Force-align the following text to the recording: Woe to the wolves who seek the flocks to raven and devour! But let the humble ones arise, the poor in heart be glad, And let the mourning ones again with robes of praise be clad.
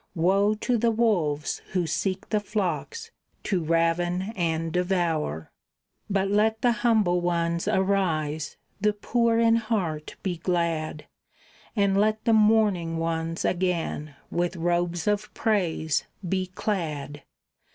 Woe 0.15 0.55
to 0.55 0.79
the 0.79 0.89
wolves 0.89 1.61
who 1.73 1.85
seek 1.85 2.29
the 2.29 2.39
flocks 2.39 3.11
to 3.43 3.63
raven 3.63 4.33
and 4.35 4.71
devour! 4.73 5.51
But 6.09 6.27
let 6.31 6.61
the 6.63 6.71
humble 6.71 7.21
ones 7.21 7.67
arise, 7.67 8.57
the 8.81 8.93
poor 8.93 9.37
in 9.37 9.57
heart 9.57 10.15
be 10.23 10.37
glad, 10.37 11.05
And 11.75 11.95
let 11.95 12.25
the 12.25 12.33
mourning 12.33 12.97
ones 12.97 13.45
again 13.45 14.15
with 14.31 14.55
robes 14.55 15.05
of 15.05 15.31
praise 15.35 16.05
be 16.27 16.47
clad. 16.47 17.21